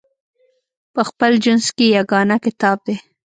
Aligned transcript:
په 0.93 1.01
خپل 1.09 1.31
جنس 1.43 1.65
کې 1.75 1.85
یګانه 1.97 2.37
کتاب 2.45 2.77
دی. 2.85 2.95